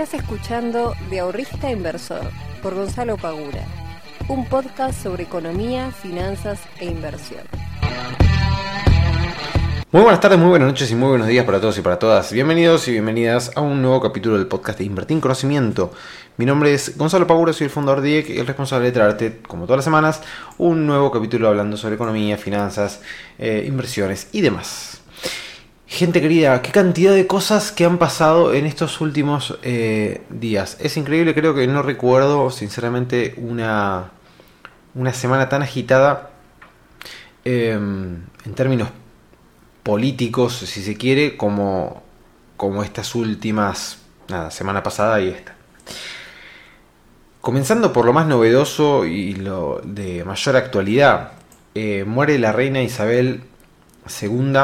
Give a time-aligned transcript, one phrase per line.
[0.00, 2.30] Estás escuchando De Ahorrista Inversor
[2.62, 3.66] por Gonzalo Pagura,
[4.28, 7.42] un podcast sobre economía, finanzas e inversión.
[9.92, 12.32] Muy buenas tardes, muy buenas noches y muy buenos días para todos y para todas.
[12.32, 15.92] Bienvenidos y bienvenidas a un nuevo capítulo del podcast de Invertir en Conocimiento.
[16.38, 19.40] Mi nombre es Gonzalo Pagura, soy el fundador de IEC y el responsable de traerte,
[19.46, 20.22] como todas las semanas,
[20.56, 23.02] un nuevo capítulo hablando sobre economía, finanzas,
[23.38, 24.89] eh, inversiones y demás.
[25.90, 30.76] Gente querida, qué cantidad de cosas que han pasado en estos últimos eh, días.
[30.78, 34.12] Es increíble, creo que no recuerdo sinceramente una,
[34.94, 36.30] una semana tan agitada
[37.44, 38.90] em, en términos
[39.82, 42.04] políticos, si se quiere, como,
[42.56, 43.98] como estas últimas,
[44.28, 45.56] nada, semana pasada y esta.
[47.40, 51.32] Comenzando por lo más novedoso y lo de mayor actualidad,
[51.74, 53.42] eh, muere la reina Isabel
[54.22, 54.54] II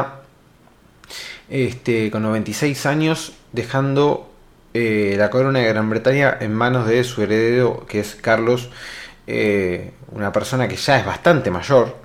[1.48, 4.30] este, con 96 años, dejando
[4.74, 8.68] eh, la corona de Gran Bretaña en manos de su heredero, que es Carlos,
[9.26, 11.96] eh, una persona que ya es bastante mayor,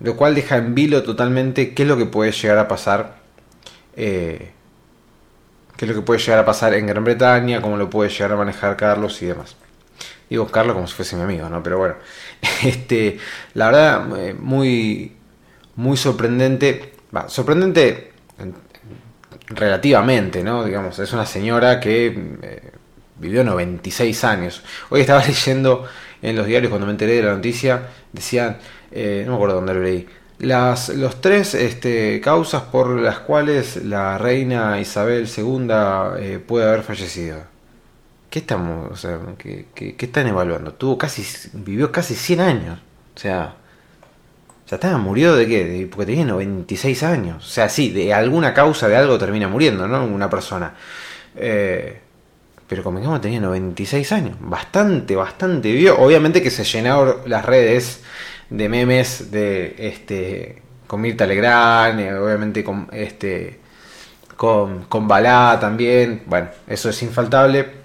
[0.00, 3.16] lo cual deja en vilo totalmente qué es lo que puede llegar a pasar.
[3.96, 4.52] Eh,
[5.76, 8.32] qué es lo que puede llegar a pasar en Gran Bretaña, cómo lo puede llegar
[8.32, 9.56] a manejar Carlos y demás.
[10.30, 11.62] Digo Carlos como si fuese mi amigo, ¿no?
[11.62, 11.96] Pero bueno,
[12.62, 13.18] este,
[13.54, 14.04] la verdad,
[14.38, 15.16] muy,
[15.74, 16.93] muy sorprendente
[17.28, 18.12] sorprendente
[19.48, 20.64] relativamente, ¿no?
[20.64, 22.06] Digamos, es una señora que
[22.42, 22.70] eh,
[23.16, 24.62] vivió 96 años.
[24.90, 25.86] Hoy estaba leyendo
[26.22, 28.58] en los diarios cuando me enteré de la noticia, decían,
[28.90, 33.76] eh, no me acuerdo dónde lo leí, las los tres este, causas por las cuales
[33.84, 35.68] la reina Isabel II
[36.18, 37.38] eh, puede haber fallecido.
[38.30, 40.74] ¿Qué estamos, o sea, qué, qué, qué están evaluando?
[40.74, 42.80] Tuvo casi, vivió casi 100 años.
[43.14, 43.56] O sea,
[44.74, 45.88] ya está, murió de qué?
[45.90, 47.44] porque tenía 96 años.
[47.44, 50.04] O sea, sí, de alguna causa de algo termina muriendo, ¿no?
[50.04, 50.74] Una persona.
[51.36, 52.00] Eh,
[52.66, 54.36] pero convengamos tenía 96 años.
[54.40, 55.96] Bastante, bastante vivo.
[55.98, 58.02] Obviamente que se llenaron las redes
[58.50, 63.60] de memes de este con Mirta Legrand, eh, obviamente con este
[64.36, 66.24] con, con Balá también.
[66.26, 67.84] Bueno, eso es infaltable.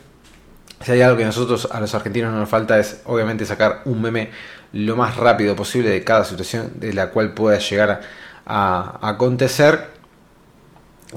[0.82, 4.02] Si hay algo que nosotros, a los argentinos, no nos falta es obviamente sacar un
[4.02, 4.30] meme
[4.74, 8.02] lo más rápido posible de cada situación de la cual pueda llegar
[8.46, 9.88] a, acontecer.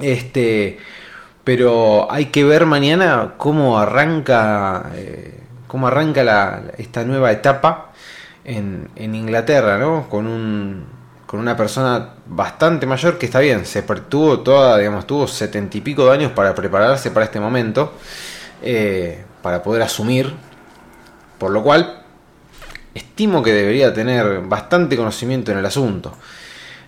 [0.01, 0.79] Este,
[1.43, 7.91] pero hay que ver mañana cómo arranca, eh, cómo arranca la, esta nueva etapa
[8.43, 10.09] en, en Inglaterra, ¿no?
[10.09, 10.85] Con un,
[11.33, 15.81] con una persona bastante mayor que está bien, se tuvo toda, digamos, tuvo setenta y
[15.81, 17.93] pico de años para prepararse para este momento,
[18.61, 20.31] eh, para poder asumir,
[21.39, 22.02] por lo cual
[22.93, 26.15] estimo que debería tener bastante conocimiento en el asunto.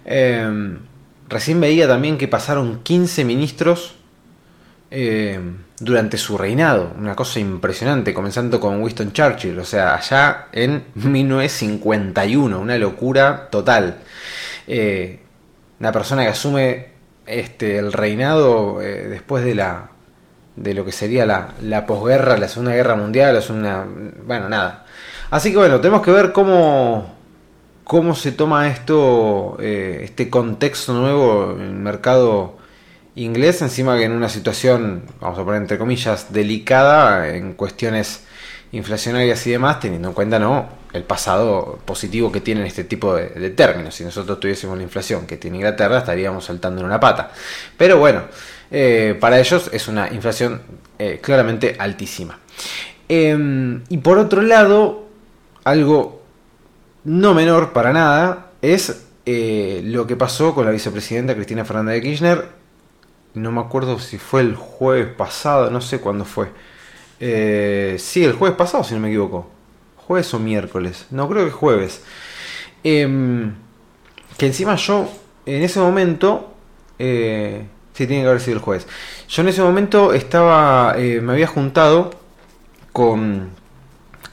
[0.05, 0.79] Em,
[1.27, 3.95] recién veía también que pasaron 15 ministros
[4.91, 10.85] em, durante su reinado, una cosa impresionante, comenzando con Winston Churchill, o sea, allá en
[10.95, 13.97] 1951, una locura total.
[14.67, 15.19] Eh,
[15.79, 16.87] una persona que asume
[17.25, 19.89] este, el reinado eh, después de la
[20.55, 23.85] de lo que sería la, la posguerra, la Segunda Guerra Mundial, es una,
[24.25, 24.85] bueno, nada,
[25.31, 27.13] Así que bueno, tenemos que ver cómo,
[27.83, 32.57] cómo se toma esto, eh, este contexto nuevo en el mercado
[33.15, 38.23] inglés, encima que en una situación, vamos a poner entre comillas, delicada en cuestiones
[38.71, 43.49] inflacionarias y demás, teniendo en cuenta no el pasado positivo que tienen este tipo de,
[43.51, 43.95] términos.
[43.95, 47.31] Si nosotros tuviésemos la inflación que tiene Inglaterra, estaríamos saltando en una pata.
[47.77, 48.23] Pero bueno,
[48.71, 50.61] eh, para ellos es una inflación
[50.97, 52.39] eh, claramente altísima.
[53.07, 55.04] Em, y por otro lado,
[55.65, 56.21] algo
[57.03, 62.01] no menor para nada es eh, lo que pasó con la vicepresidenta Cristina Fernández de
[62.01, 62.45] Kirchner.
[63.33, 66.49] No me acuerdo si fue el jueves pasado, no sé cuándo fue.
[67.19, 69.47] Eh, sí, el jueves pasado, si no me equivoco.
[69.97, 71.07] Jueves o miércoles.
[71.09, 72.01] No, creo que jueves.
[72.83, 73.53] Em,
[74.37, 75.09] que encima yo,
[75.45, 76.53] en ese momento,
[76.99, 78.87] eh, sí, tiene que haber sido el jueves.
[79.27, 82.11] Yo en ese momento estaba, me había juntado
[82.93, 83.49] con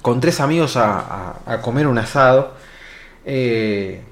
[0.02, 2.54] con tres amigos a, comer un asado.
[3.25, 4.02] Eh,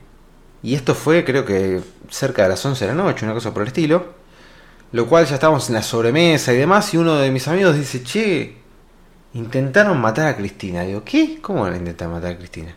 [0.62, 3.62] y esto fue creo que cerca de las 11 de la noche, una cosa por
[3.62, 4.20] el estilo.
[4.92, 6.92] Lo cual ya estábamos en la sobremesa y demás.
[6.94, 8.56] Y uno de mis amigos dice, che,
[9.34, 10.82] intentaron matar a Cristina.
[10.82, 11.38] Digo, ¿qué?
[11.40, 12.74] ¿Cómo van a intentar matar a Cristina?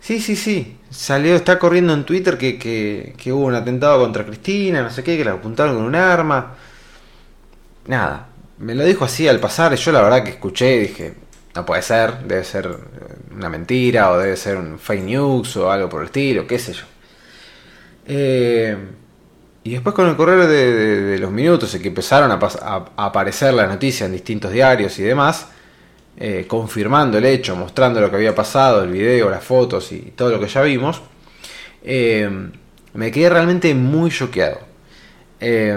[0.00, 0.78] Sí, sí, sí.
[0.90, 5.02] Salió, está corriendo en Twitter que, que, que hubo un atentado contra Cristina, no sé
[5.02, 6.54] qué, que la apuntaron con un arma.
[7.86, 8.28] Nada.
[8.58, 9.74] Me lo dijo así al pasar.
[9.74, 11.14] Yo la verdad que escuché y dije,
[11.56, 12.68] no puede ser, debe ser
[13.34, 16.74] una mentira o debe ser un fake news o algo por el estilo, qué sé
[16.74, 16.84] yo.
[18.06, 18.76] Eh,
[19.64, 24.06] y después con el correr de, los minutos y que empezaron a, aparecer las noticias
[24.06, 25.48] en distintos diarios y demás,
[26.18, 30.30] eh, confirmando el hecho, mostrando lo que había pasado, el video, las fotos y todo
[30.30, 31.02] lo que ya vimos,
[31.82, 32.30] eh,
[32.94, 34.60] me quedé realmente muy choqueado.
[35.40, 35.76] Eh,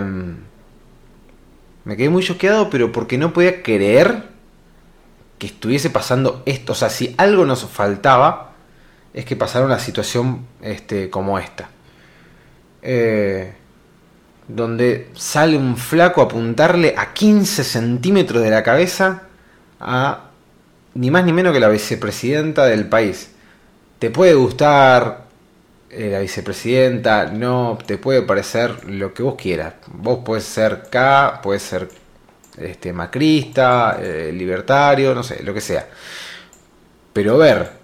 [1.84, 4.24] me quedé muy choqueado, pero porque no podía creer
[5.40, 6.74] que estuviese pasando esto.
[6.74, 8.52] O sea, si algo nos faltaba,
[9.14, 11.70] es que pasara una situación este, como esta.
[12.82, 13.54] Eh,
[14.48, 19.24] donde sale un flaco a apuntarle a 15 centímetros de la cabeza
[19.80, 20.26] a
[20.96, 23.32] ni más ni menos que la vicepresidenta del país.
[24.00, 25.26] Te puede gustar
[25.90, 29.76] eh, la vicepresidenta, no, te puede parecer lo que vos quieras.
[29.88, 31.90] Vos puedes ser K, puedes ser
[32.60, 35.88] este, macrista, eh, libertario, no sé, lo que sea.
[37.14, 37.80] Pero ver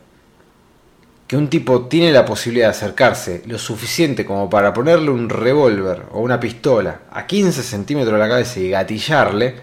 [1.28, 6.04] que un tipo tiene la posibilidad de acercarse lo suficiente como para ponerle un revólver
[6.12, 9.56] o una pistola a 15 centímetros de la cabeza y gatillarle,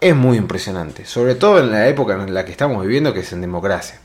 [0.00, 1.04] es muy impresionante.
[1.04, 3.98] Sobre todo en la época en la que estamos viviendo, que es en democracia.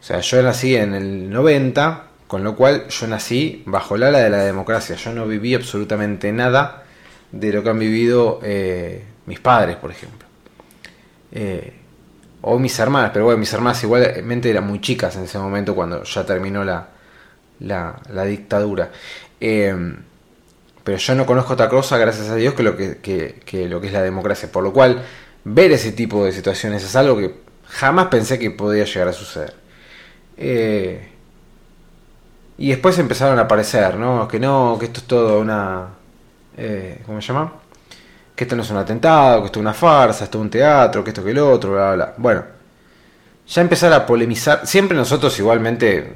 [0.00, 4.20] O sea, yo nací en el 90, con lo cual yo nací bajo el ala
[4.20, 4.96] de la democracia.
[4.96, 6.84] Yo no viví absolutamente nada
[7.32, 10.26] de lo que han vivido eh, mis padres, por ejemplo.
[11.32, 11.72] Eh,
[12.42, 16.04] o mis hermanas, pero bueno, mis hermanas igualmente eran muy chicas en ese momento cuando
[16.04, 16.88] ya terminó la,
[17.58, 18.90] la, dictadura.
[19.40, 19.96] Em,
[20.84, 23.92] pero yo no conozco otra cosa, gracias a Dios, que lo que, lo que es
[23.92, 24.50] la democracia.
[24.50, 25.02] Por lo cual,
[25.44, 27.34] ver ese tipo de situaciones es algo que
[27.66, 29.54] jamás pensé que podía llegar a suceder.
[30.36, 31.08] Eh,
[32.58, 34.28] y después empezaron a aparecer, ¿no?
[34.28, 35.88] Que no, que esto es todo una...
[36.56, 37.52] Eh, ¿Cómo se llama?
[38.36, 41.02] Que esto no es un atentado, que esto es una farsa, esto es un teatro,
[41.02, 42.14] que esto que el otro, bla, bla, bla.
[42.18, 42.44] Bueno,
[43.48, 46.12] ya empezar a polemizar, siempre nosotros igualmente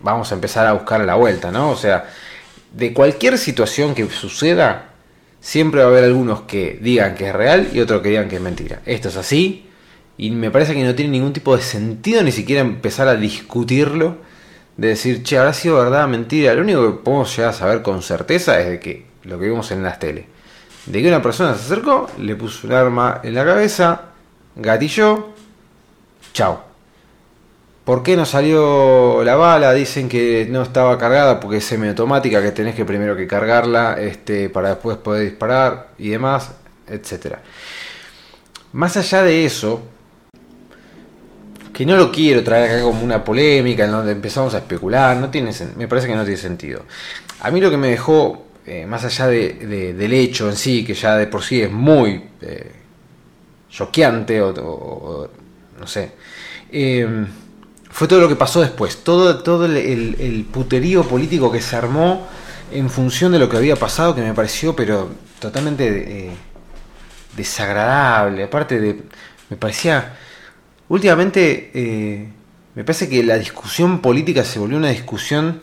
[0.00, 1.70] vamos a empezar a buscar la vuelta, ¿no?
[1.70, 2.10] O sea,
[2.72, 4.90] de cualquier situación que suceda,
[5.40, 8.36] siempre va a haber algunos que digan que es real y otros que digan que
[8.36, 8.80] es mentira.
[8.84, 9.68] Esto es así
[10.18, 14.16] y me parece que no tiene ningún tipo de sentido ni siquiera empezar a discutirlo,
[14.76, 16.52] de decir, che, habrá sido verdad, mentira.
[16.54, 19.70] Lo único que podemos llegar a saber con certeza es de que lo que vimos
[19.70, 20.33] en las tele
[20.86, 24.02] de que una persona se acercó, le puso un arma en la cabeza,
[24.56, 25.30] gatilló,
[26.32, 26.74] chao.
[27.84, 29.72] ¿Por qué no salió la bala?
[29.74, 34.48] Dicen que no estaba cargada porque es semiautomática, que tenés que primero que cargarla este,
[34.48, 36.52] para después poder disparar y demás,
[36.88, 37.36] etc.
[38.72, 39.82] Más allá de eso,
[41.74, 45.28] que no lo quiero traer acá como una polémica en donde empezamos a especular, no
[45.28, 46.82] tiene, me parece que no tiene sentido.
[47.40, 50.94] A mí lo que me dejó eh, más allá de, del hecho en sí, que
[50.94, 52.72] ya de por sí es muy eh,
[53.68, 55.28] choqueante o,
[55.78, 56.12] no sé,
[56.72, 57.26] eh,
[57.90, 62.26] fue todo lo que pasó después, todo, todo el, puterío político que se armó
[62.72, 66.30] en función de lo que había pasado, que me pareció pero totalmente
[67.36, 69.02] desagradable, aparte de,
[69.50, 70.16] me parecía,
[70.88, 72.32] últimamente,
[72.74, 75.60] me parece que la discusión política se volvió una discusión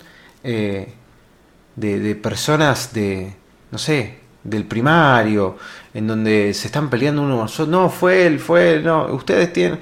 [1.81, 3.33] de, personas de,
[3.71, 5.57] no sé, del primario,
[5.93, 9.79] en donde se están peleando uno no, fue él, fue él, no, ustedes tienen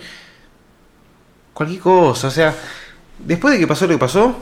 [1.53, 2.55] cualquier cosa, o sea,
[3.19, 4.41] después de que pasó lo que pasó,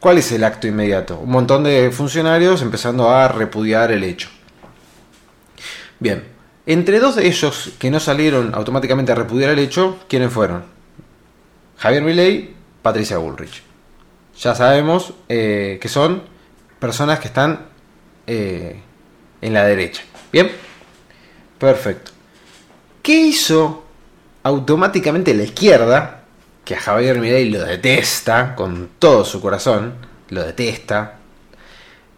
[0.00, 1.18] ¿cuál es el acto inmediato?
[1.18, 4.28] Un montón de funcionarios empezando a repudiar el hecho.
[6.00, 6.24] Bien,
[6.66, 10.64] entre dos de ellos que no salieron automáticamente a repudiar el hecho, ¿quiénes fueron?
[11.76, 13.62] Javier Milei, Patricia Bullrich.
[14.38, 16.22] Ya sabemos eh, que son
[16.78, 17.66] personas que están
[18.26, 18.80] eh,
[19.40, 20.02] en la derecha.
[20.32, 20.50] ¿Bien?
[21.58, 22.12] Perfecto.
[23.02, 23.84] ¿Qué hizo
[24.42, 26.24] automáticamente la izquierda?
[26.64, 29.94] Que a Javier Milei lo detesta con todo su corazón.
[30.28, 31.18] Lo detesta.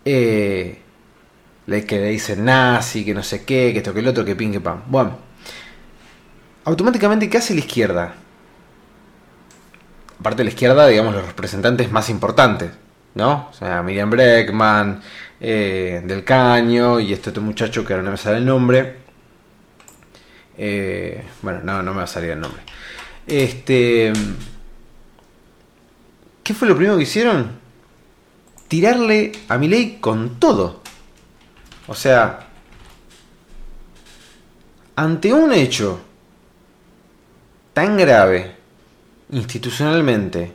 [0.05, 0.79] Eh,
[1.67, 4.51] que le dice nazi, que no sé qué, que esto, que el otro, que ping,
[4.51, 4.83] que pam.
[4.89, 5.19] Bueno.
[6.65, 8.15] Automáticamente, ¿qué hace la izquierda?
[10.19, 12.71] Aparte de la izquierda, digamos, los representantes más importantes
[13.15, 13.49] ¿no?
[13.51, 15.01] O sea, Miriam Breckman,
[15.41, 18.97] eh, Del Caño y este otro muchacho que ahora no me sale el nombre.
[20.57, 22.63] Eh, bueno, no, no me va a salir el nombre.
[23.27, 24.13] Este.
[26.43, 27.59] ¿Qué fue lo primero que hicieron?
[28.69, 30.83] Tirarle a ley con todo.
[31.87, 32.49] O sea,
[34.97, 36.01] ante un hecho
[37.73, 38.55] tan grave
[39.31, 40.53] institucionalmente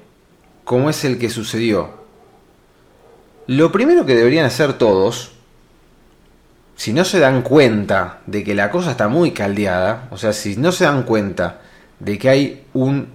[0.63, 2.04] como es el que sucedió
[3.47, 5.31] lo primero que deberían hacer todos,
[6.75, 10.57] si no se dan cuenta de que la cosa está muy caldeada, o sea, si
[10.57, 11.61] no se dan cuenta
[11.99, 13.13] de que hay un,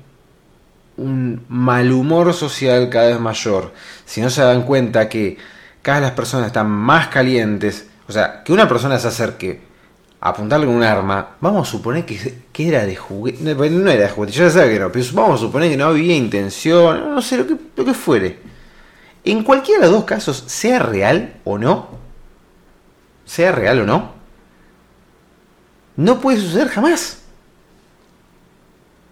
[1.49, 3.72] mal humor social cada vez mayor,
[4.04, 5.38] si no se dan cuenta que
[5.82, 9.60] cada vez las personas están más calientes, o sea, que una persona se acerque
[10.20, 14.08] a apuntarle con un arma, vamos a suponer que, era de juguete, no, era de
[14.10, 17.22] juguete, yo ya sabía que no, pero vamos a suponer que no había intención, no
[17.22, 18.59] sé, lo que, lo que fuere.
[19.24, 21.88] En cualquiera de los dos casos, sea real o no,
[23.24, 24.12] sea real o no,
[25.96, 27.22] no puede suceder jamás.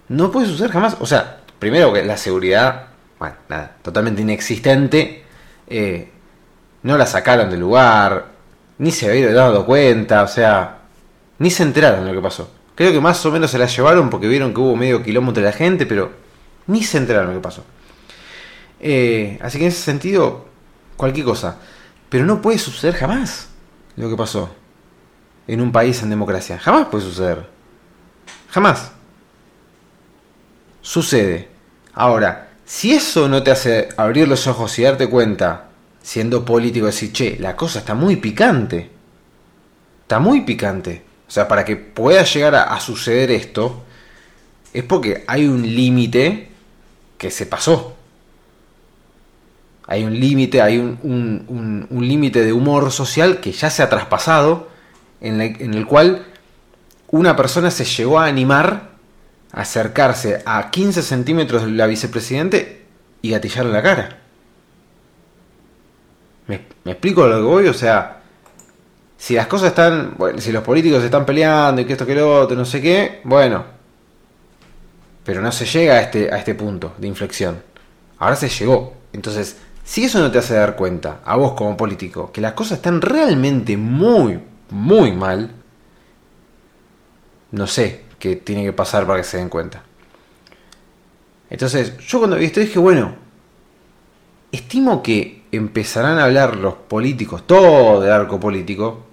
[0.09, 0.97] No puede suceder jamás.
[1.01, 2.87] O sea, primero que la seguridad,
[3.19, 5.25] bueno, nada, totalmente inexistente.
[5.67, 6.11] Eh,
[6.83, 8.27] no la sacaron del lugar,
[8.79, 10.79] ni se había dado cuenta, o sea,
[11.39, 12.51] ni se enteraron de lo que pasó.
[12.75, 15.51] Creo que más o menos se la llevaron porque vieron que hubo medio kilómetro de
[15.51, 16.13] la gente, pero
[16.67, 17.65] ni se enteraron de lo que pasó.
[18.81, 20.47] Eh, así que en ese sentido,
[20.97, 21.59] cualquier cosa.
[22.09, 23.49] Pero no puede suceder jamás
[23.97, 24.51] lo que pasó
[25.49, 26.59] en un país en democracia.
[26.59, 27.49] Jamás puede suceder.
[28.51, 28.93] Jamás.
[30.81, 31.49] Sucede.
[31.95, 35.69] Ahora, si eso no te hace abrir los ojos y darte cuenta,
[36.03, 38.91] siendo político, decir, che, la cosa está muy picante.
[40.03, 41.03] Está muy picante.
[41.27, 43.85] O sea, para que pueda llegar a, suceder esto,
[44.73, 46.51] es porque hay un límite
[47.19, 47.97] que se pasó.
[49.89, 54.69] Hay un límite, hay un, límite de humor social que ya se ha traspasado,
[55.21, 56.27] en, en el cual
[57.09, 58.91] una persona se llegó a animar
[59.53, 62.83] a acercarse a 15 centímetros de la vicepresidente
[63.23, 64.19] y gatillarle la cara.
[66.47, 67.67] ¿Me, ¿Me, explico lo que voy?
[67.69, 68.21] O sea,
[69.17, 72.57] si las cosas están, si los políticos están peleando y que esto que lo otro,
[72.57, 73.65] no sé qué, bueno.
[75.25, 77.63] Pero no se llega a este, a este punto de inflexión.
[78.19, 78.95] Ahora se llegó.
[79.13, 79.57] Entonces,
[79.89, 83.01] si eso no te hace dar cuenta, a vos como político, que las cosas están
[83.01, 85.51] realmente muy, muy mal,
[87.53, 89.83] no sé qué tiene que pasar para que se den cuenta.
[91.49, 93.15] Entonces, yo cuando vi esto dije, bueno,
[94.53, 99.07] estimo que empezarán a hablar los políticos, todo el arco político,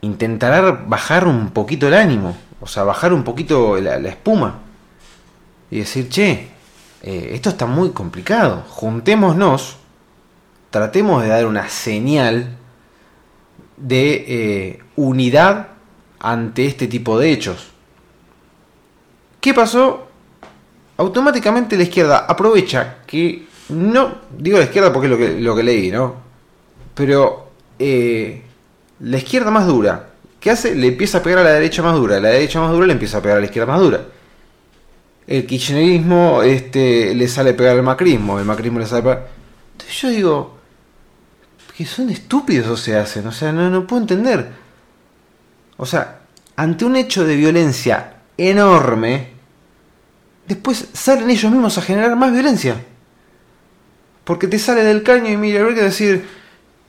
[0.00, 4.60] intentarán bajar un poquito el ánimo, o sea, bajar un poquito la, espuma
[5.70, 6.51] y decir, che,
[7.02, 9.76] eh, esto está muy complicado, juntémonos,
[10.70, 12.56] tratemos de dar una señal
[13.76, 15.68] de eh, unidad
[16.20, 17.70] ante este tipo de hechos.
[19.40, 20.06] ¿Qué pasó?
[20.96, 25.62] Automáticamente la izquierda aprovecha que no, digo la izquierda porque es lo que, lo que
[25.64, 26.14] leí, ¿no?
[26.94, 28.42] Pero eh,
[29.00, 30.76] la izquierda más dura, ¿qué hace?
[30.76, 33.18] Le empieza a pegar a la derecha más dura, la derecha más dura le empieza
[33.18, 34.04] a pegar a la izquierda más dura.
[35.32, 39.28] El kirchnerismo este, le sale pegar al macrismo, el macrismo le sale pegar...
[39.72, 40.58] Entonces yo digo,
[41.74, 44.50] que son estúpidos o se hacen, o sea, no, no puedo entender.
[45.78, 46.20] O sea,
[46.56, 49.28] ante un hecho de violencia enorme,
[50.46, 52.76] después salen ellos mismos a generar más violencia.
[54.24, 56.26] Porque te sale del caño y mira, hay que decir,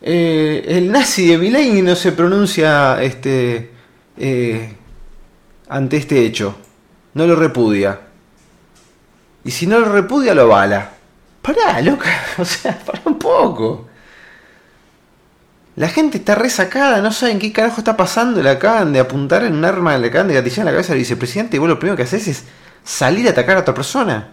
[0.01, 3.71] eh, el nazi de Milei no se pronuncia este,
[4.17, 4.75] eh,
[5.69, 6.57] ante este hecho,
[7.13, 8.11] no lo repudia.
[9.45, 10.91] Y si no lo repudia, lo bala.
[11.41, 13.87] Pará, loca, o sea, para un poco.
[15.75, 19.53] La gente está resacada, no saben qué carajo está pasando, le acaban de apuntar en
[19.53, 21.97] un arma, le acaban de gatillar en la cabeza al vicepresidente y vos lo primero
[21.97, 22.43] que haces es
[22.83, 24.29] salir a atacar a otra persona.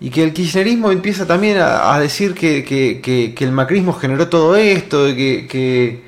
[0.00, 5.46] Y que el kirchnerismo empieza también a, decir que, el macrismo generó todo esto, que,
[5.48, 6.04] que,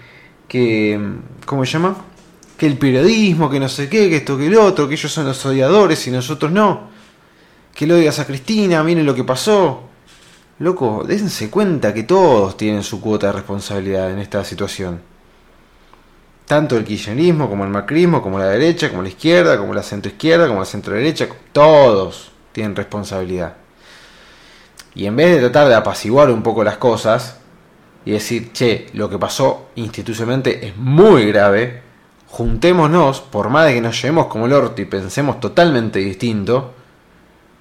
[0.48, 1.00] que,
[1.46, 1.96] ¿cómo se llama?
[2.56, 5.26] Que el periodismo, que no sé qué, que esto, que el otro, que ellos son
[5.26, 6.88] los odiadores y nosotros no.
[7.74, 9.82] Que lo odias a Cristina, miren lo que pasó.
[10.60, 15.00] Loco, dense cuenta que todos tienen su cuota de responsabilidad en esta situación.
[16.46, 20.46] Tanto el kirchnerismo como el macrismo, como la derecha, como la izquierda, como la centroizquierda,
[20.46, 23.56] como la centroderecha, todos tienen responsabilidad.
[24.94, 27.38] Y en vez de tratar de apaciguar un poco las cosas
[28.04, 31.82] y decir, che, lo que pasó institucionalmente es muy grave,
[32.34, 36.72] juntémonos, por más de que nos llevemos como el orto y pensemos totalmente distinto,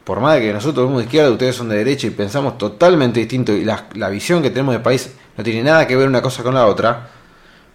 [0.03, 3.19] por más de que nosotros somos de izquierda, ustedes son de derecha y pensamos totalmente
[3.19, 6.41] distinto y la, visión que tenemos del país no tiene nada que ver una cosa
[6.41, 7.07] con la otra,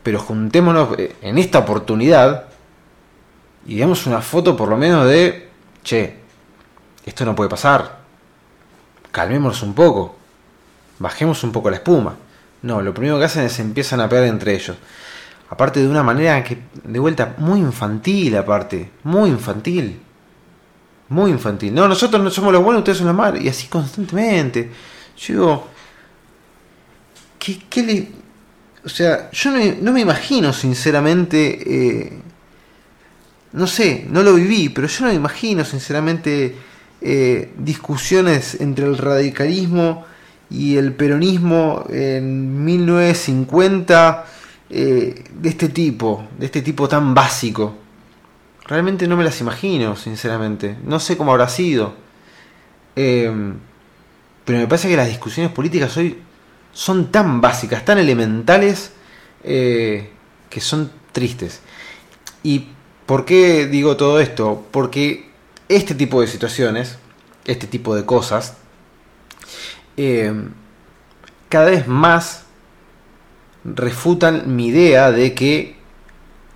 [0.02, 2.46] pero juntémonos eh, en esta oportunidad
[3.64, 5.50] y demos una foto por lo menos de,
[5.84, 6.16] che,
[7.06, 7.98] esto no puede pasar,
[9.12, 10.16] calmémonos un poco,
[10.98, 12.16] bajemos un poco la espuma.
[12.60, 14.76] No, lo primero que hacen es empiezan a pegar entre ellos.
[15.50, 20.00] Aparte de una manera que, de vuelta, muy infantil aparte, muy infantil
[21.08, 21.74] muy infantil.
[21.74, 23.42] No, nosotros no somos los buenos, ustedes son los malos.
[23.42, 24.70] Y así constantemente.
[25.16, 25.68] Yo digo,
[27.38, 28.08] ¿qué, qué le...
[28.84, 29.50] O sea, yo
[29.80, 31.58] no, me imagino sinceramente...
[32.06, 32.12] Eh,
[33.50, 36.54] no sé, no lo viví, pero yo no me imagino sinceramente
[37.00, 40.04] eh, discusiones entre el radicalismo
[40.50, 44.26] y el peronismo en 1950
[44.70, 47.74] eh, de este tipo, de este tipo tan básico.
[48.66, 50.76] Realmente no me las imagino, sinceramente.
[50.84, 51.94] No sé cómo habrá sido.
[52.94, 53.32] Eh,
[54.44, 56.18] pero me parece que las discusiones políticas hoy
[56.72, 58.92] son tan básicas, tan elementales,
[59.42, 60.10] eh,
[60.50, 61.60] que son tristes.
[62.42, 62.68] ¿Y
[63.06, 64.66] por qué digo todo esto?
[64.70, 65.30] Porque
[65.68, 66.98] este tipo de situaciones,
[67.46, 68.56] este tipo de cosas,
[71.48, 72.44] cada vez más
[73.74, 75.76] refutan mi idea de que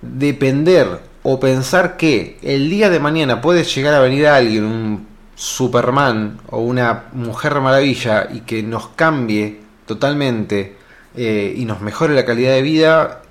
[0.01, 6.39] depender o pensar que el día de mañana puede llegar a venir alguien, un Superman
[6.49, 10.75] o una Mujer Maravilla y que nos cambie totalmente
[11.15, 13.21] eh, y nos mejore la calidad de vida,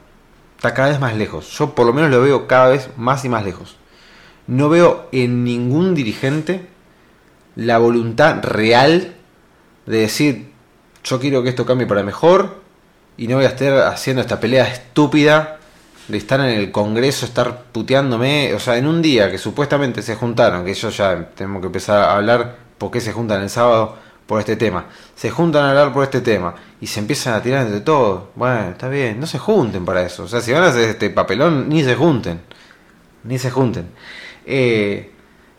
[0.56, 1.50] está cada vez más lejos.
[1.58, 3.76] Yo por lo menos lo veo cada vez más y más lejos.
[4.46, 6.66] No veo en ningún dirigente
[7.54, 9.14] la voluntad real
[9.86, 10.52] de decir,
[11.04, 12.61] yo quiero que esto cambie para mejor,
[13.16, 15.58] y no voy a estar haciendo esta pelea estúpida
[16.08, 20.16] de estar en el Congreso, estar puteándome, o sea, en un día que supuestamente se
[20.16, 23.96] juntaron, que ellos ya tenemos que empezar a hablar por qué se juntan el sábado
[24.26, 27.66] por este tema, se juntan a hablar por este tema y se empiezan a tirar
[27.66, 30.68] entre todos, bueno, está bien, no se junten para eso, o sea, si van a
[30.68, 32.40] hacer este papelón, ni se junten,
[33.24, 33.86] ni se junten.
[34.44, 35.12] Eh,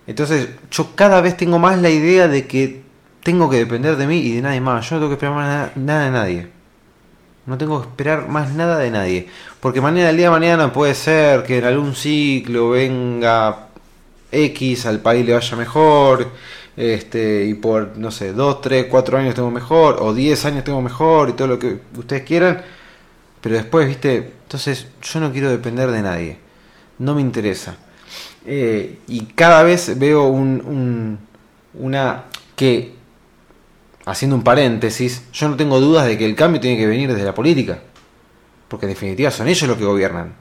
[0.05, 2.83] entonces, yo cada vez tengo más la idea de que
[3.23, 5.77] tengo que depender de mí y de nadie más, yo no tengo que esperar más
[5.77, 6.62] nada de nadie.
[7.45, 9.27] No tengo que esperar más nada de nadie.
[9.59, 13.67] Porque mañana, el día de mañana puede ser que en algún ciclo venga
[14.31, 16.27] X, al país le vaya mejor,
[16.77, 20.81] este, y por, no sé, 2, 3, 4 años tengo mejor, o 10 años tengo
[20.81, 22.61] mejor, y todo lo que ustedes quieran.
[23.41, 26.37] Pero después, viste, entonces yo no quiero depender de nadie.
[26.99, 27.75] No me interesa.
[28.45, 31.19] Eh, y cada vez veo un, un,
[31.73, 32.93] una que
[34.05, 37.25] haciendo un paréntesis, yo no tengo dudas de que el cambio tiene que venir desde
[37.25, 37.79] la política,
[38.67, 40.33] porque en definitiva son ellos los que gobiernan.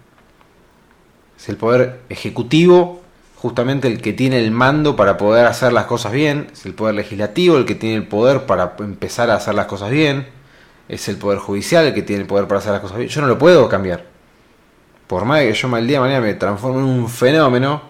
[1.38, 3.02] Es el poder ejecutivo
[3.42, 6.94] justamente el que tiene el mando para poder hacer las cosas bien, es el poder
[6.94, 10.28] legislativo el que tiene el poder para empezar a hacer las cosas bien,
[10.88, 13.08] es el poder judicial el que tiene el poder para hacer las cosas bien.
[13.08, 14.04] Yo no lo puedo cambiar.
[15.08, 17.82] Por más que yo mal día de mañana me transforme en un fenómeno,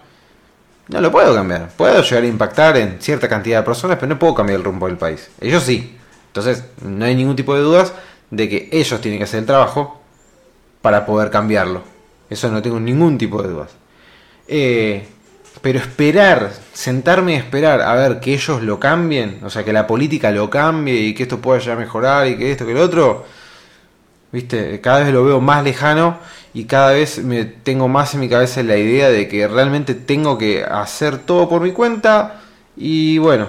[0.87, 1.69] no lo puedo cambiar.
[1.69, 4.87] Puedo llegar a impactar en cierta cantidad de personas, pero no puedo cambiar el rumbo
[4.87, 5.29] del país.
[5.39, 5.97] Ellos sí.
[6.27, 7.93] Entonces, no hay ningún tipo de dudas
[8.31, 10.01] de que ellos tienen que hacer el trabajo
[10.81, 11.83] para poder cambiarlo.
[12.29, 13.71] Eso no tengo ningún tipo de dudas.
[14.47, 15.07] Eh,
[15.61, 19.87] pero esperar, sentarme y esperar a ver que ellos lo cambien, o sea, que la
[19.87, 23.25] política lo cambie y que esto pueda ya mejorar y que esto, que lo otro,
[24.31, 26.19] viste, cada vez lo veo más lejano
[26.53, 30.37] y cada vez me tengo más en mi cabeza la idea de que realmente tengo
[30.37, 32.41] que hacer todo por mi cuenta
[32.77, 33.47] y bueno,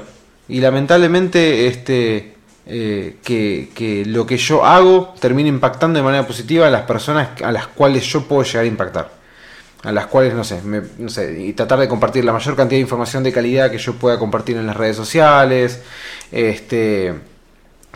[0.49, 2.35] y lamentablemente este
[2.67, 7.53] eh, que, lo que yo hago termine impactando de manera positiva a las personas a
[7.53, 9.25] las cuales yo puedo llegar a impactar.
[9.83, 10.63] A las cuales, no sé,
[10.99, 13.93] no sé, y tratar de compartir la mayor cantidad de información de calidad que yo
[13.95, 15.83] pueda compartir en las redes sociales.
[16.33, 17.13] Este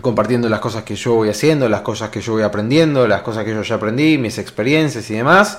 [0.01, 3.45] compartiendo las cosas que yo voy haciendo, las cosas que yo voy aprendiendo, las cosas
[3.45, 5.59] que yo ya aprendí, mis experiencias y demás.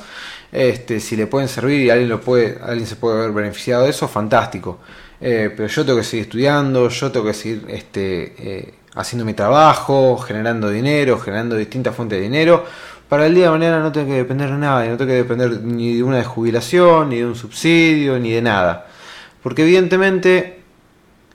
[0.51, 3.91] Este, si le pueden servir y alguien lo puede, alguien se puede haber beneficiado de
[3.91, 4.79] eso, fantástico.
[5.21, 9.33] Eh, pero yo tengo que seguir estudiando, yo tengo que seguir este, eh, haciendo mi
[9.33, 12.65] trabajo, generando dinero, generando distintas fuentes de dinero.
[13.09, 15.61] Para el día de mañana no tengo que depender de nada, no tengo que depender
[15.61, 18.87] ni de una jubilación, ni de un subsidio, ni de nada.
[19.41, 20.61] Porque evidentemente,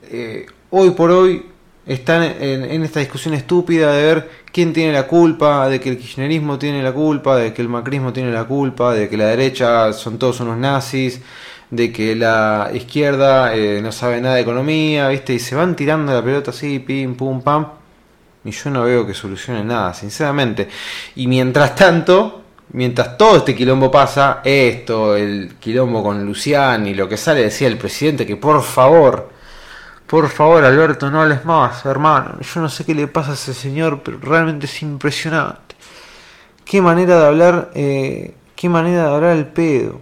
[0.03, 1.45] eh, hoy por hoy,
[1.85, 6.57] están en, esta discusión estúpida de ver quién tiene la culpa, de que el kirchnerismo
[6.57, 10.17] tiene la culpa, de que el macrismo tiene la culpa, de que la derecha son
[10.17, 11.21] todos unos nazis,
[11.69, 15.33] de que la izquierda eh, no sabe nada de economía, ¿viste?
[15.33, 17.67] Y se van tirando la pelota así, pim, pum, pam.
[18.43, 20.67] Y yo no veo que solucionen nada, sinceramente.
[21.15, 22.43] Y mientras tanto,
[22.73, 27.67] mientras todo este quilombo pasa, esto, el quilombo con Lucián y lo que sale, decía
[27.67, 29.34] el presidente que por favor
[30.07, 32.39] por favor, Alberto, no hables más, hermano.
[32.39, 35.75] Yo no sé qué le pasa a ese señor, pero realmente es impresionante.
[36.63, 39.99] Qué manera de hablar, eh, qué manera de hablar el pedo.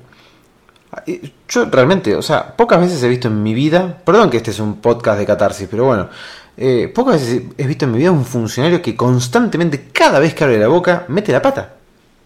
[1.05, 4.51] Eh, yo realmente, o sea, pocas veces he visto en mi vida, perdón que este
[4.51, 6.09] es un podcast de catarsis, pero bueno,
[6.57, 10.43] eh, pocas veces he visto en mi vida un funcionario que constantemente, cada vez que
[10.43, 11.75] abre la boca, mete la pata.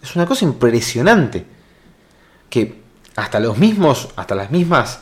[0.02, 1.46] Es una cosa impresionante.
[2.50, 2.82] Que
[3.16, 5.02] hasta los mismos, hasta las mismas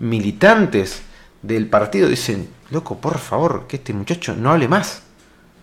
[0.00, 1.02] militantes
[1.46, 5.02] del partido dicen, loco, por favor, que este muchacho no hable más,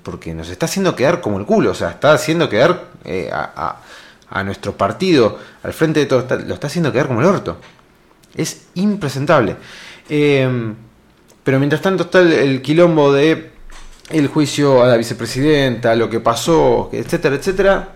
[0.04, 4.44] porque nos está haciendo quedar como el culo, o sea, está haciendo quedar eh, a,
[4.44, 7.58] nuestro partido al frente de todo, lo está haciendo quedar como el orto.
[8.36, 9.58] Es impresentable.
[10.08, 10.76] Em,
[11.44, 13.52] pero mientras tanto está el, quilombo de
[14.10, 17.90] el juicio a la vicepresidenta, lo que pasó, etcétera, etcétera.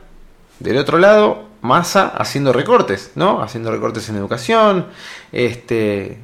[0.59, 3.41] Del otro lado, Massa haciendo recortes, ¿no?
[3.41, 4.87] Haciendo recortes en educación,
[5.31, 6.19] este,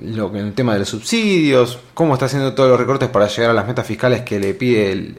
[0.00, 3.54] lo, el tema de los subsidios, cómo está haciendo todos los recortes para llegar a
[3.54, 5.18] las metas fiscales que le pide el,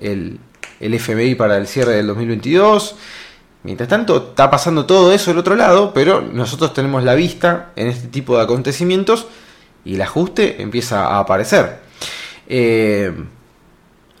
[0.00, 0.38] el,
[0.80, 2.96] el FBI para el cierre del 2022.
[3.64, 7.88] Mientras tanto, está pasando todo eso del otro lado, pero nosotros tenemos la vista en
[7.88, 9.26] este tipo de acontecimientos
[9.84, 11.78] y el ajuste empieza a aparecer.
[12.46, 13.12] Eh,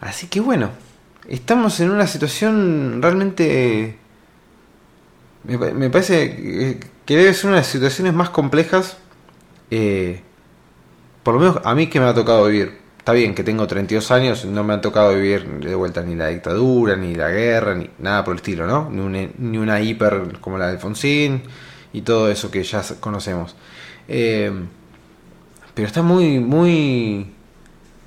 [0.00, 0.70] así que bueno,
[1.28, 3.98] estamos en una situación realmente...
[5.44, 8.96] Me, parece que debe ser una de las situaciones más complejas,
[9.70, 10.22] eh,
[11.22, 12.82] por lo menos a mí que me ha tocado vivir.
[12.98, 16.28] Está bien que tengo 32 años, no me ha tocado vivir de vuelta ni la
[16.28, 18.88] dictadura, ni la guerra, ni nada por el estilo, ¿no?
[18.90, 21.42] Ni una, ni una hiper como la de Alfonsín
[21.92, 23.54] y todo eso que ya conocemos.
[24.08, 24.50] Eh,
[25.74, 27.34] pero está muy, muy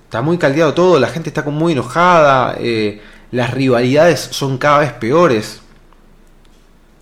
[0.08, 4.94] está muy caldeado todo, la gente está muy enojada, eh, las rivalidades son cada vez
[4.94, 5.62] peores,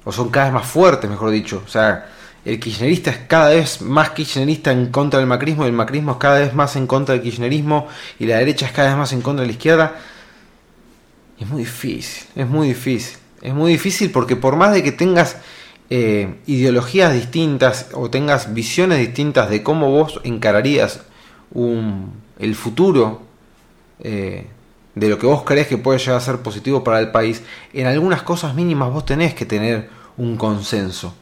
[0.05, 1.61] o son cada vez más fuertes, mejor dicho.
[1.65, 2.09] O sea,
[2.45, 6.17] el kirchnerista es cada vez más kirchnerista en contra del macrismo, y el macrismo es
[6.17, 7.87] cada vez más en contra del kirchnerismo,
[8.19, 9.95] y la derecha es cada vez más en contra de la izquierda.
[11.39, 13.17] es muy difícil, es muy difícil.
[13.41, 15.37] Es muy difícil porque por más de que tengas
[15.89, 21.01] eh, ideologías distintas o tengas visiones distintas de cómo vos encararías
[21.51, 23.21] un el futuro
[23.99, 24.47] eh,
[24.95, 27.87] de lo que vos crees que puede llegar a ser positivo para el país, en
[27.87, 31.13] algunas cosas mínimas vos tenés que tener un consenso.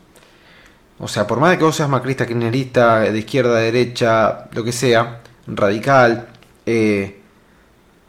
[1.00, 4.64] O sea, por más de que vos seas macrista, kirchnerista, de izquierda, de derecha, lo
[4.64, 6.30] que sea, radical,
[6.66, 7.20] eh,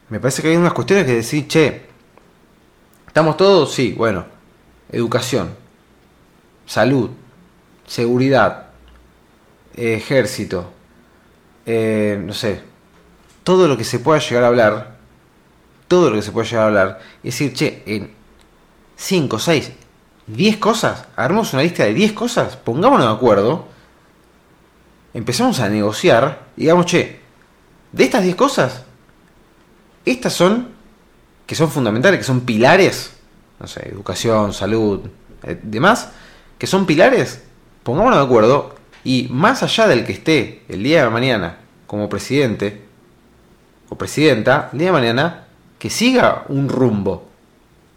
[0.09, 1.81] me parece que hay unas cuestiones que decir, che,
[3.07, 3.73] ¿estamos todos?
[3.73, 4.25] Sí, bueno,
[4.91, 5.49] educación,
[6.65, 7.09] salud,
[7.87, 8.67] seguridad,
[9.75, 10.71] ejército,
[11.65, 12.61] eh, no sé,
[13.43, 14.94] todo lo que se pueda llegar a hablar,
[15.87, 18.11] todo lo que se pueda llegar a hablar, y decir, che, en
[18.95, 19.71] 5, 6,
[20.27, 23.67] 10 cosas, hagamos una lista de 10 cosas, pongámonos de acuerdo,
[25.13, 27.19] empezamos a negociar, y digamos, che,
[27.91, 28.83] de estas 10 cosas,
[30.05, 30.69] estas son,
[31.45, 33.13] que son fundamentales, que son pilares,
[33.59, 35.01] no sé, educación, salud,
[35.43, 36.09] eh, demás,
[36.57, 37.43] que son pilares,
[37.83, 42.83] pongámonos de acuerdo, y más allá del que esté el día de mañana como presidente,
[43.89, 45.44] o presidenta, el día de mañana,
[45.79, 47.27] que siga un rumbo,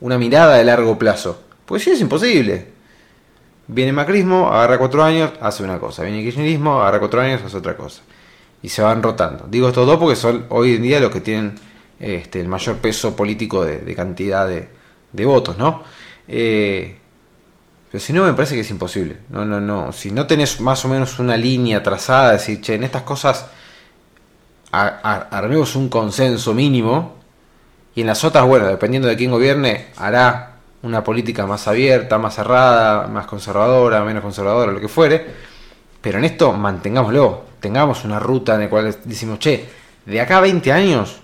[0.01, 1.43] una mirada de largo plazo.
[1.65, 2.79] Porque si es imposible.
[3.67, 6.03] Viene macrismo, agarra cuatro años, hace una cosa.
[6.03, 8.01] Viene kirchnerismo, agarra cuatro años, hace otra cosa.
[8.63, 9.47] Y se van rotando.
[9.49, 11.55] Digo estos dos porque son hoy en día los que tienen
[12.01, 15.83] este, el mayor peso político de, cantidad de, votos, ¿no?
[16.27, 16.97] Eh,
[17.91, 19.19] pero si no, me parece que es imposible.
[19.29, 19.93] No, no, no.
[19.93, 23.47] Si no tenés más o menos una línea trazada, decir, che, en estas cosas
[24.71, 27.18] armemos un consenso mínimo
[27.99, 32.37] y en las otras, bueno, dependiendo de quién gobierne, hará una política más abierta, más
[32.37, 35.27] cerrada, más conservadora, menos conservadora, lo que fuere.
[36.01, 39.69] Pero en esto mantengámoslo, tengamos una ruta en la cual decimos, che,
[40.07, 41.23] de acá a 20 años,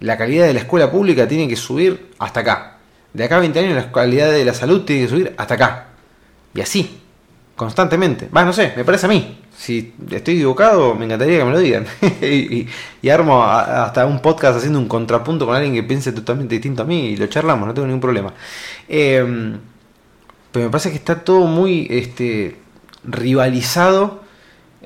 [0.00, 2.76] la calidad de la escuela pública tiene que subir hasta acá.
[3.14, 5.86] De acá a 20 años, la calidad de la salud tiene que subir hasta acá.
[6.52, 7.00] Y así,
[7.56, 8.28] constantemente.
[8.34, 11.58] Va, no sé, me parece a mí si estoy equivocado, me encantaría que me lo
[11.58, 11.86] digan.
[12.22, 12.68] y,
[13.08, 17.08] armo hasta un podcast haciendo un contrapunto con alguien que piense totalmente distinto a mí
[17.10, 18.32] y lo charlamos, no tengo ningún problema.
[18.88, 19.58] Em,
[20.52, 22.56] pero me parece que está todo muy este,
[23.04, 24.22] rivalizado.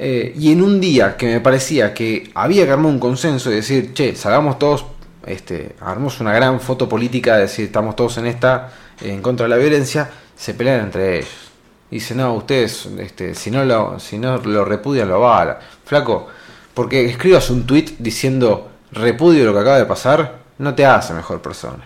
[0.01, 3.57] Eh, y en un día que me parecía que había que armar un consenso y
[3.57, 4.87] decir, che, salgamos todos,
[5.27, 9.51] este, armamos una gran foto política, de decir, estamos todos en esta, en contra de
[9.51, 11.48] la violencia, se pelean entre ellos
[11.91, 15.59] dice, no, ustedes, este, si no lo, si no lo repudian, lo avalan.
[15.85, 16.29] Flaco,
[16.75, 21.41] porque escribas un tweet diciendo repudio lo que acaba de pasar, no te hace mejor
[21.41, 21.85] persona.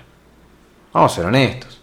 [0.93, 1.81] Vamos a ser honestos.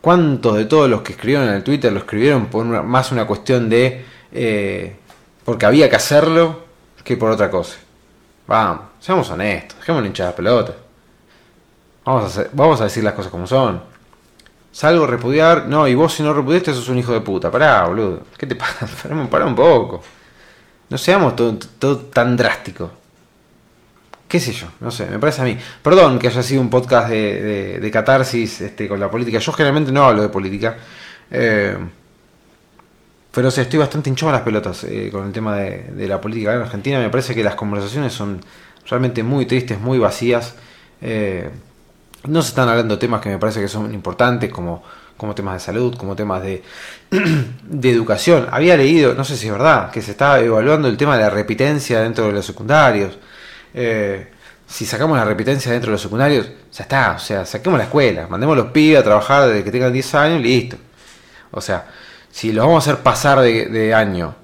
[0.00, 3.68] ¿Cuántos de todos los que escribieron en el Twitter lo escribieron por más una cuestión
[3.68, 4.96] de eh,
[5.44, 6.64] porque había que hacerlo
[7.04, 7.76] que por otra cosa?
[8.46, 10.74] Vamos, seamos honestos, dejémonos hinchar pelotas.
[12.04, 13.82] Vamos a, vamos a decir las cosas como son.
[14.72, 15.66] Salgo a repudiar.
[15.66, 17.50] No, y vos si no repudiaste sos un hijo de puta.
[17.50, 18.22] Pará, boludo.
[18.36, 18.86] ¿Qué te pasa?
[19.30, 20.02] Pará, un poco.
[20.88, 22.90] No seamos todo, tan drástico.
[24.26, 24.68] ¿Qué sé yo?
[24.80, 25.56] No sé, me parece a mí.
[25.82, 29.38] Perdón que haya sido un podcast de, de, catarsis este, con la política.
[29.38, 30.76] Yo generalmente no hablo de política.
[31.30, 31.76] Eh,
[33.32, 36.54] pero sí, estoy bastante hinchado a las pelotas eh, con el tema de, la política
[36.54, 36.98] en Argentina.
[36.98, 38.40] Me parece que las conversaciones son
[38.88, 40.54] realmente muy tristes, muy vacías.
[41.00, 41.48] Eh,
[42.24, 44.82] no se están hablando temas que me parece que son importantes, como,
[45.16, 46.62] como temas de salud, como temas de,
[47.62, 48.48] de educación.
[48.50, 51.30] Había leído, no sé si es verdad, que se estaba evaluando el tema de la
[51.30, 53.18] repitencia dentro de los secundarios.
[53.74, 54.30] Eh,
[54.66, 58.26] si sacamos la repitencia dentro de los secundarios, ya está, o sea, saquemos la escuela,
[58.28, 60.76] mandemos a los pibes a trabajar desde que tengan 10 años listo.
[61.50, 61.86] O sea,
[62.30, 64.34] si los vamos a hacer pasar de, año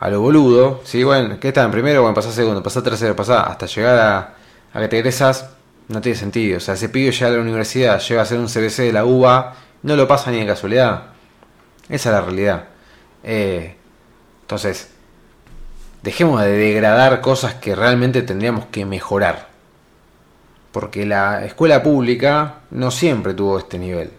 [0.00, 3.48] a lo boludo, si bueno, que está en primero, bueno, pasar segundo, pasar tercero, pasar
[3.48, 4.34] hasta llegar a,
[4.72, 5.48] a que te egresas,
[5.88, 6.58] no tiene sentido.
[6.58, 9.04] O sea, ese pibe llega a la universidad, llega a hacer un CBC de la
[9.04, 11.04] UBA, no lo pasa ni de casualidad.
[11.88, 12.64] Esa es la realidad.
[13.24, 13.76] Eh,
[14.42, 14.90] entonces,
[16.02, 19.48] dejemos de degradar cosas que realmente tendríamos que mejorar.
[20.72, 24.10] Porque la escuela pública no siempre tuvo este nivel.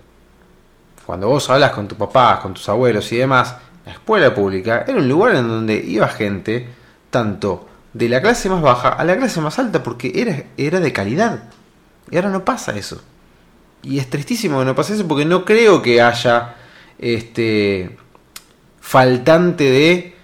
[1.06, 3.56] Cuando vos hablas con tus papás, con tus abuelos y demás,
[3.86, 6.68] la escuela pública era un lugar en donde iba gente
[7.10, 10.94] tanto de la clase más baja a la clase más alta porque era, era de
[10.94, 11.44] calidad.
[12.12, 13.02] Y ahora no pasa eso.
[13.84, 16.56] Y es tristísimo que no pase eso porque no creo que haya
[16.98, 17.98] este
[18.82, 20.16] faltante de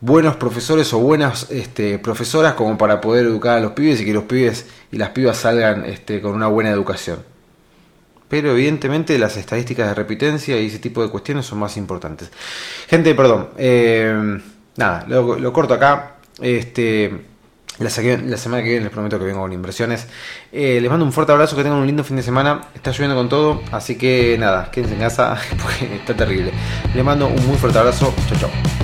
[0.00, 4.12] buenos profesores o buenas este, profesoras como para poder educar a los pibes y que
[4.12, 7.22] los pibes y las pibas salgan este, con una buena educación.
[8.28, 12.30] Pero evidentemente las estadísticas de repitencia y ese tipo de cuestiones son más importantes.
[12.86, 13.50] Gente, perdón.
[13.58, 14.38] Eh,
[14.76, 16.16] nada, lo, corto acá.
[16.40, 17.12] Este,
[17.80, 20.06] la, semana que viene les prometo que vengo con impresiones.
[20.52, 22.60] Eh, les mando un fuerte abrazo, que tengan un lindo fin de semana.
[22.74, 26.52] Está lloviendo con todo, así que nada, quédense en casa porque está terrible.
[26.94, 28.14] Les mando un muy fuerte abrazo.
[28.28, 28.79] Chao, chao.